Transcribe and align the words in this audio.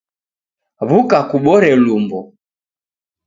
W'uka 0.87 1.17
kubore 1.29 1.69
lumbo 1.83 2.19